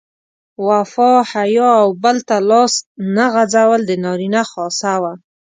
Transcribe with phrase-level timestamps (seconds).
[0.67, 2.73] وفا، حیا او بل ته لاس
[3.15, 5.13] نه غځول د نارینه خاصه وه.